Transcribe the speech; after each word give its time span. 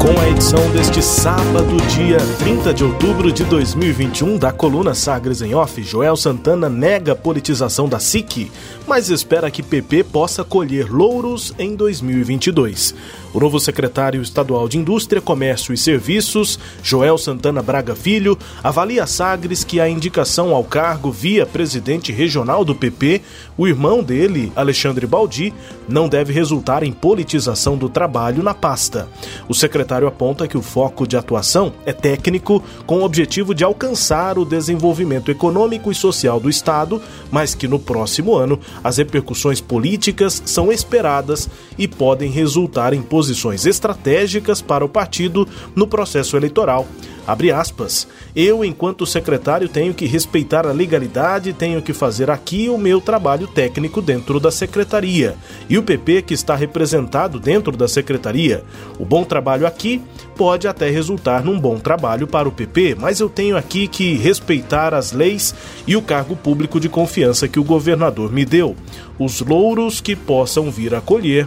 Com 0.00 0.18
a 0.20 0.28
edição 0.28 0.70
deste 0.70 1.02
sábado, 1.02 1.76
dia 1.88 2.18
30 2.38 2.72
de 2.72 2.84
outubro 2.84 3.32
de 3.32 3.44
2021, 3.44 4.38
da 4.38 4.52
coluna 4.52 4.94
Sagres 4.94 5.42
em 5.42 5.56
Off, 5.56 5.82
Joel 5.82 6.16
Santana 6.16 6.68
nega 6.68 7.16
politização 7.16 7.88
da 7.88 7.98
SIC, 7.98 8.48
mas 8.86 9.10
espera 9.10 9.50
que 9.50 9.60
PP 9.60 10.04
possa 10.04 10.44
colher 10.44 10.88
louros 10.88 11.52
em 11.58 11.74
2022. 11.74 12.94
O 13.34 13.40
novo 13.40 13.58
secretário 13.60 14.22
estadual 14.22 14.68
de 14.68 14.78
Indústria, 14.78 15.20
Comércio 15.20 15.74
e 15.74 15.76
Serviços, 15.76 16.58
Joel 16.82 17.18
Santana 17.18 17.60
Braga 17.60 17.94
Filho, 17.94 18.38
avalia 18.62 19.06
Sagres 19.06 19.64
que 19.64 19.80
a 19.80 19.88
indicação 19.88 20.54
ao 20.54 20.64
cargo 20.64 21.10
via 21.10 21.44
presidente 21.44 22.12
regional 22.12 22.64
do 22.64 22.74
PP, 22.74 23.20
o 23.56 23.66
irmão 23.66 24.02
dele, 24.02 24.50
Alexandre 24.56 25.06
Baldi, 25.06 25.52
não 25.88 26.08
deve 26.08 26.32
resultar 26.32 26.82
em 26.82 26.92
politização 26.92 27.76
do 27.76 27.88
trabalho 27.88 28.42
na 28.42 28.54
pasta. 28.54 29.08
O 29.48 29.54
secretário 29.54 29.87
aponta 29.94 30.46
que 30.46 30.56
o 30.56 30.62
foco 30.62 31.06
de 31.06 31.16
atuação 31.16 31.72
é 31.84 31.92
técnico, 31.92 32.62
com 32.86 32.98
o 32.98 33.04
objetivo 33.04 33.54
de 33.54 33.64
alcançar 33.64 34.38
o 34.38 34.44
desenvolvimento 34.44 35.30
econômico 35.30 35.90
e 35.90 35.94
social 35.94 36.38
do 36.38 36.50
Estado, 36.50 37.00
mas 37.30 37.54
que 37.54 37.68
no 37.68 37.78
próximo 37.78 38.36
ano 38.36 38.58
as 38.82 38.98
repercussões 38.98 39.60
políticas 39.60 40.42
são 40.44 40.70
esperadas 40.70 41.48
e 41.76 41.88
podem 41.88 42.30
resultar 42.30 42.92
em 42.92 43.02
posições 43.02 43.66
estratégicas 43.66 44.60
para 44.60 44.84
o 44.84 44.88
partido 44.88 45.46
no 45.74 45.86
processo 45.86 46.36
eleitoral. 46.36 46.86
Abre 47.28 47.52
aspas. 47.52 48.08
Eu, 48.34 48.64
enquanto 48.64 49.04
secretário, 49.04 49.68
tenho 49.68 49.92
que 49.92 50.06
respeitar 50.06 50.66
a 50.66 50.72
legalidade, 50.72 51.52
tenho 51.52 51.82
que 51.82 51.92
fazer 51.92 52.30
aqui 52.30 52.70
o 52.70 52.78
meu 52.78 53.02
trabalho 53.02 53.46
técnico 53.46 54.00
dentro 54.00 54.40
da 54.40 54.50
secretaria. 54.50 55.36
E 55.68 55.76
o 55.76 55.82
PP 55.82 56.22
que 56.22 56.32
está 56.32 56.56
representado 56.56 57.38
dentro 57.38 57.76
da 57.76 57.86
secretaria. 57.86 58.64
O 58.98 59.04
bom 59.04 59.24
trabalho 59.24 59.66
aqui 59.66 60.00
pode 60.36 60.66
até 60.66 60.88
resultar 60.88 61.44
num 61.44 61.60
bom 61.60 61.78
trabalho 61.78 62.26
para 62.26 62.48
o 62.48 62.52
PP, 62.52 62.96
mas 62.98 63.20
eu 63.20 63.28
tenho 63.28 63.58
aqui 63.58 63.86
que 63.86 64.16
respeitar 64.16 64.94
as 64.94 65.12
leis 65.12 65.54
e 65.86 65.96
o 65.96 66.00
cargo 66.00 66.34
público 66.34 66.80
de 66.80 66.88
confiança 66.88 67.46
que 67.46 67.60
o 67.60 67.64
governador 67.64 68.32
me 68.32 68.46
deu. 68.46 68.74
Os 69.18 69.40
louros 69.42 70.00
que 70.00 70.16
possam 70.16 70.70
vir 70.70 70.94
a 70.94 71.00
colher 71.02 71.46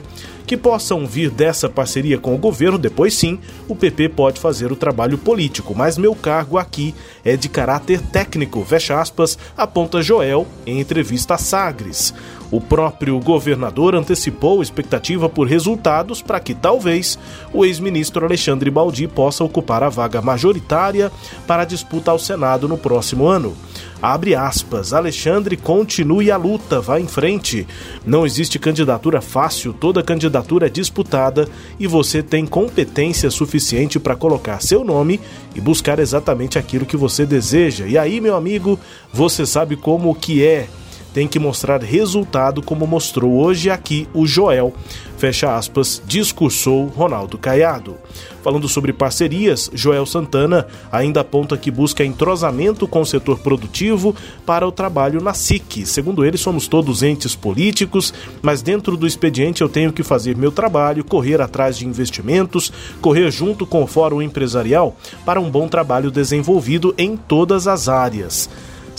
que 0.52 0.58
possam 0.58 1.08
vir 1.08 1.30
dessa 1.30 1.70
parceria 1.70 2.18
com 2.18 2.36
o 2.36 2.38
governo, 2.38 2.78
depois 2.78 3.14
sim, 3.14 3.40
o 3.70 3.76
PP 3.76 4.10
pode 4.10 4.38
fazer 4.38 4.70
o 4.70 4.76
trabalho 4.76 5.18
político, 5.18 5.74
mas 5.74 5.98
meu 5.98 6.14
cargo 6.14 6.58
aqui 6.58 6.94
é 7.24 7.38
de 7.38 7.48
caráter 7.48 8.02
técnico, 8.02 8.62
fecha 8.66 9.00
aspas, 9.00 9.40
aponta 9.56 10.02
Joel 10.02 10.46
em 10.66 10.82
entrevista 10.82 11.36
a 11.36 11.38
Sagres. 11.38 12.14
O 12.52 12.60
próprio 12.60 13.18
governador 13.20 13.96
antecipou 13.96 14.62
expectativa 14.62 15.30
por 15.30 15.48
resultados 15.48 16.22
para 16.22 16.40
que 16.40 16.54
talvez 16.54 17.18
o 17.54 17.64
ex-ministro 17.64 18.26
Alexandre 18.26 18.70
Baldi 18.70 19.08
possa 19.08 19.42
ocupar 19.42 19.82
a 19.82 19.90
vaga 19.90 20.22
majoritária 20.22 21.10
para 21.48 21.62
a 21.62 21.66
disputa 21.66 22.12
ao 22.12 22.20
Senado 22.20 22.68
no 22.68 22.78
próximo 22.78 23.26
ano. 23.26 23.56
Abre 24.02 24.36
aspas, 24.36 24.94
Alexandre 24.94 25.56
continue 25.56 26.32
a 26.32 26.36
luta, 26.36 26.82
vá 26.82 27.00
em 27.00 27.08
frente. 27.08 27.66
Não 28.06 28.26
existe 28.26 28.60
candidatura 28.60 29.22
fácil, 29.22 29.72
toda 29.72 30.04
candidatura 30.04 30.66
é 30.66 30.70
disputada 30.70 31.48
e 31.80 31.88
você 31.88 32.22
tem 32.22 32.46
competência 32.46 33.30
suficiente 33.30 34.00
para 34.00 34.16
colocar 34.16 34.62
seu 34.62 34.84
nome 34.84 35.22
e 35.56 35.62
buscar 35.62 36.00
exatamente 36.00 36.58
aquilo 36.58 36.86
que 36.86 36.98
você 36.98 37.26
deseja. 37.26 37.86
E 37.86 37.98
aí, 37.98 38.20
meu 38.20 38.36
amigo, 38.36 38.78
você 39.14 39.46
sabe 39.46 39.76
como 39.76 40.14
que 40.16 40.44
é 40.44 40.68
tem 41.14 41.28
que 41.28 41.40
mostrar 41.40 41.82
resultado, 41.82 42.62
como 42.62 42.88
mostrou 42.88 43.40
hoje 43.40 43.70
aqui 43.70 44.08
o 44.14 44.26
Joel. 44.26 44.74
Fecha 45.18 45.56
aspas, 45.56 46.02
discursou 46.08 46.88
Ronaldo 46.88 47.38
Caiado. 47.38 47.96
Falando 48.42 48.68
sobre 48.68 48.92
parcerias, 48.92 49.70
Joel 49.72 50.04
Santana 50.08 50.66
ainda 50.92 51.22
aponta 51.22 51.56
que 51.56 51.70
busca 51.70 52.04
entrosamento 52.04 52.88
com 52.88 53.02
o 53.02 53.06
setor 53.06 53.38
produtivo 53.38 54.16
para 54.48 54.68
o 54.68 54.72
trabalho 54.72 55.22
na 55.22 55.32
SIC. 55.32 55.86
Segundo 55.86 56.26
ele, 56.26 56.38
somos 56.38 56.68
todos 56.68 57.04
entes 57.04 57.36
políticos, 57.36 58.12
mas 58.42 58.64
dentro 58.64 58.98
do 58.98 59.06
expediente 59.06 59.62
eu 59.62 59.70
tenho 59.70 59.94
que 59.94 60.02
fazer 60.02 60.36
meu 60.36 60.52
trabalho, 60.52 61.04
correr 61.04 61.40
atrás 61.40 61.78
de 61.78 61.86
investimentos, 61.86 62.74
correr 63.00 63.30
junto 63.30 63.64
com 63.68 63.84
o 63.84 63.88
Fórum 63.88 64.24
Empresarial 64.24 64.96
para 65.24 65.40
um 65.40 65.52
bom 65.52 65.68
trabalho 65.68 66.10
desenvolvido 66.10 66.96
em 66.98 67.16
todas 67.16 67.68
as 67.68 67.88
áreas 67.88 68.50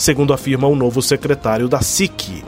segundo 0.03 0.33
afirma 0.33 0.67
o 0.67 0.75
novo 0.75 1.01
secretário 1.01 1.69
da 1.69 1.81
SIC. 1.81 2.43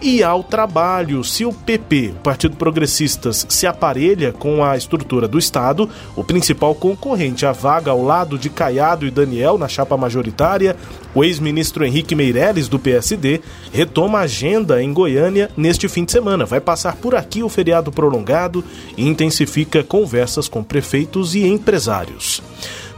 E 0.00 0.22
ao 0.22 0.44
trabalho, 0.44 1.24
se 1.24 1.44
o 1.44 1.52
PP, 1.52 2.12
o 2.16 2.20
Partido 2.20 2.56
Progressistas, 2.56 3.46
se 3.48 3.66
aparelha 3.66 4.32
com 4.32 4.62
a 4.62 4.76
estrutura 4.76 5.26
do 5.26 5.38
Estado, 5.38 5.88
o 6.14 6.22
principal 6.22 6.72
concorrente 6.74 7.44
à 7.44 7.50
vaga 7.50 7.90
ao 7.90 8.04
lado 8.04 8.38
de 8.38 8.48
Caiado 8.48 9.06
e 9.06 9.10
Daniel 9.10 9.58
na 9.58 9.66
chapa 9.66 9.96
majoritária, 9.96 10.76
o 11.14 11.24
ex-ministro 11.24 11.84
Henrique 11.84 12.14
Meirelles, 12.14 12.68
do 12.68 12.78
PSD, 12.78 13.40
retoma 13.72 14.18
a 14.18 14.22
agenda 14.22 14.80
em 14.80 14.92
Goiânia 14.92 15.50
neste 15.56 15.88
fim 15.88 16.04
de 16.04 16.12
semana. 16.12 16.44
Vai 16.44 16.60
passar 16.60 16.94
por 16.96 17.16
aqui 17.16 17.42
o 17.42 17.48
feriado 17.48 17.90
prolongado 17.90 18.62
e 18.96 19.08
intensifica 19.08 19.82
conversas 19.82 20.46
com 20.46 20.62
prefeitos 20.62 21.34
e 21.34 21.44
empresários. 21.44 22.40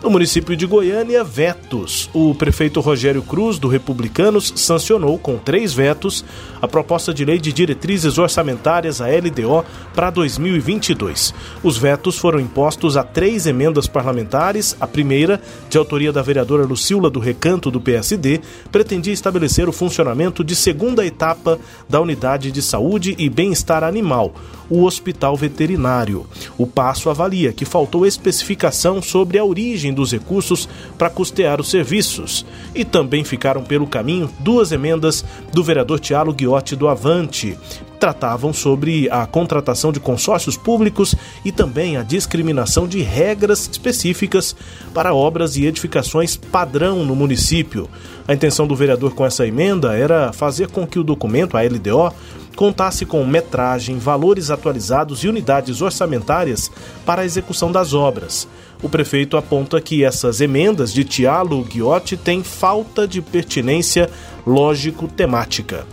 No 0.03 0.09
município 0.09 0.57
de 0.57 0.65
Goiânia, 0.65 1.23
vetos. 1.23 2.09
O 2.15 2.35
prefeito 2.35 2.81
Rogério 2.81 3.21
Cruz, 3.21 3.59
do 3.59 3.69
Republicanos, 3.69 4.51
sancionou 4.57 5.19
com 5.19 5.37
três 5.37 5.75
vetos 5.75 6.25
a 6.61 6.67
proposta 6.67 7.13
de 7.13 7.23
lei 7.23 7.39
de 7.39 7.53
diretrizes 7.53 8.17
orçamentárias, 8.17 9.03
a 9.03 9.09
LDO, 9.09 9.63
para 9.95 10.09
2022. 10.09 11.35
Os 11.63 11.77
vetos 11.77 12.17
foram 12.17 12.41
impostos 12.41 12.97
a 12.97 13.05
três 13.05 13.47
emendas 13.47 13.87
parlamentares. 13.87 14.75
A 14.81 14.87
primeira, 14.87 15.39
de 15.69 15.77
autoria 15.77 16.11
da 16.11 16.23
vereadora 16.23 16.65
Lucila 16.65 17.11
do 17.11 17.21
Recanto, 17.21 17.71
do 17.71 17.81
PSD, 17.81 18.41
pretendia 18.73 19.13
estabelecer 19.13 19.69
o 19.69 19.73
funcionamento 19.73 20.43
de 20.43 20.57
segunda 20.57 21.05
etapa 21.05 21.59
da 21.87 22.01
Unidade 22.01 22.51
de 22.51 22.63
Saúde 22.63 23.15
e 23.19 23.29
Bem-Estar 23.29 23.85
Animal, 23.85 24.33
o 24.71 24.85
Hospital 24.85 25.37
Veterinário. 25.37 26.25
O 26.57 26.67
passo 26.67 27.11
avalia 27.11 27.53
que 27.53 27.65
faltou 27.65 28.07
especificação 28.07 29.03
sobre 29.03 29.39
a 29.39 29.45
origem 29.45 29.93
dos 29.93 30.13
recursos 30.13 30.69
para 30.97 31.11
custear 31.11 31.61
os 31.61 31.69
serviços. 31.69 32.47
E 32.75 32.85
também 32.85 33.25
ficaram 33.25 33.63
pelo 33.63 33.87
caminho 33.87 34.31
duas 34.39 34.73
emendas 34.73 35.25
do 35.53 35.63
vereador 35.65 35.99
Tiago 35.99 36.33
Guiotti 36.33 36.77
do 36.77 36.89
Avante, 36.89 37.59
tratavam 38.01 38.51
sobre 38.51 39.09
a 39.11 39.27
contratação 39.27 39.93
de 39.93 40.01
consórcios 40.01 40.57
públicos 40.57 41.15
e 41.45 41.53
também 41.53 41.99
a 41.99 42.03
discriminação 42.03 42.89
de 42.89 43.03
regras 43.03 43.69
específicas 43.71 44.57
para 44.95 45.15
obras 45.15 45.57
e 45.57 45.67
edificações 45.67 46.35
padrão 46.35 47.05
no 47.05 47.15
município. 47.15 47.89
A 48.27 48.33
intenção 48.33 48.67
do 48.67 48.75
vereador 48.75 49.15
com 49.15 49.27
essa 49.27 49.47
emenda 49.47 49.95
era 49.95 50.33
fazer 50.33 50.69
com 50.69 50.87
que 50.87 50.99
o 50.99 51.05
documento, 51.05 51.57
a 51.57 51.61
LDO, 51.63 52.13
contasse 52.57 53.05
com 53.05 53.25
metragem, 53.25 53.99
valores 53.99 54.51
atualizados 54.51 55.23
e 55.23 55.29
unidades 55.29 55.83
orçamentárias 55.83 56.71
para 57.05 57.23
a 57.23 57.25
execução 57.25 57.71
das 57.71 57.93
obras. 57.93 58.49
O 58.83 58.89
prefeito 58.89 59.37
aponta 59.37 59.81
que 59.81 60.05
essas 60.05 60.41
emendas 60.41 60.93
de 60.93 61.05
Tialo 61.05 61.63
Guiotti 61.63 62.17
têm 62.17 62.43
falta 62.43 63.07
de 63.07 63.21
pertinência 63.21 64.09
lógico-temática. 64.47 65.87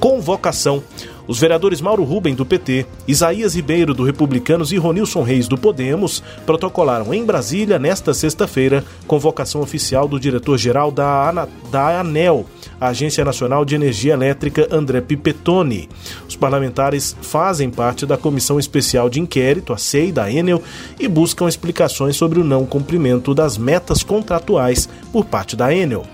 Convocação. 0.00 0.82
Os 1.28 1.38
vereadores 1.38 1.82
Mauro 1.82 2.04
Ruben, 2.04 2.34
do 2.34 2.46
PT, 2.46 2.86
Isaías 3.06 3.54
Ribeiro, 3.54 3.92
do 3.92 4.02
Republicanos 4.02 4.72
e 4.72 4.78
Ronilson 4.78 5.22
Reis, 5.22 5.46
do 5.46 5.58
Podemos, 5.58 6.22
protocolaram 6.46 7.12
em 7.12 7.22
Brasília, 7.22 7.78
nesta 7.78 8.14
sexta-feira, 8.14 8.82
convocação 9.06 9.60
oficial 9.60 10.08
do 10.08 10.18
diretor-geral 10.18 10.90
da, 10.90 11.46
da 11.70 12.00
ANEL, 12.00 12.46
a 12.80 12.88
Agência 12.88 13.26
Nacional 13.26 13.62
de 13.66 13.74
Energia 13.74 14.14
Elétrica, 14.14 14.66
André 14.70 15.02
Pipetoni. 15.02 15.86
Os 16.26 16.34
parlamentares 16.34 17.14
fazem 17.20 17.68
parte 17.68 18.06
da 18.06 18.16
Comissão 18.16 18.58
Especial 18.58 19.10
de 19.10 19.20
Inquérito, 19.20 19.74
a 19.74 19.76
CEI, 19.76 20.10
da 20.10 20.32
Enel, 20.32 20.62
e 20.98 21.06
buscam 21.06 21.46
explicações 21.46 22.16
sobre 22.16 22.40
o 22.40 22.44
não 22.44 22.64
cumprimento 22.64 23.34
das 23.34 23.58
metas 23.58 24.02
contratuais 24.02 24.88
por 25.12 25.26
parte 25.26 25.54
da 25.54 25.74
Enel. 25.74 26.06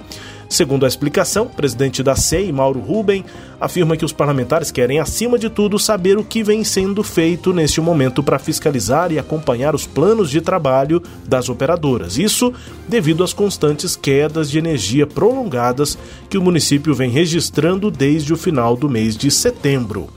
Segundo 0.54 0.84
a 0.84 0.88
explicação, 0.88 1.46
o 1.46 1.50
presidente 1.50 2.00
da 2.00 2.14
SEI, 2.14 2.52
Mauro 2.52 2.78
Ruben, 2.78 3.24
afirma 3.60 3.96
que 3.96 4.04
os 4.04 4.12
parlamentares 4.12 4.70
querem, 4.70 5.00
acima 5.00 5.36
de 5.36 5.50
tudo, 5.50 5.80
saber 5.80 6.16
o 6.16 6.22
que 6.22 6.44
vem 6.44 6.62
sendo 6.62 7.02
feito 7.02 7.52
neste 7.52 7.80
momento 7.80 8.22
para 8.22 8.38
fiscalizar 8.38 9.10
e 9.10 9.18
acompanhar 9.18 9.74
os 9.74 9.84
planos 9.84 10.30
de 10.30 10.40
trabalho 10.40 11.02
das 11.26 11.48
operadoras. 11.48 12.18
Isso 12.18 12.52
devido 12.86 13.24
às 13.24 13.32
constantes 13.32 13.96
quedas 13.96 14.48
de 14.48 14.56
energia 14.56 15.08
prolongadas 15.08 15.98
que 16.30 16.38
o 16.38 16.42
município 16.42 16.94
vem 16.94 17.10
registrando 17.10 17.90
desde 17.90 18.32
o 18.32 18.36
final 18.36 18.76
do 18.76 18.88
mês 18.88 19.16
de 19.16 19.32
setembro. 19.32 20.08